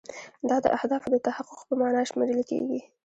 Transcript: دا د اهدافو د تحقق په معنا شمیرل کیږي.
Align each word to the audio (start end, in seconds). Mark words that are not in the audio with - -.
دا 0.49 0.57
د 0.63 0.65
اهدافو 0.77 1.07
د 1.13 1.17
تحقق 1.27 1.59
په 1.67 1.73
معنا 1.79 2.01
شمیرل 2.09 2.41
کیږي. 2.51 2.79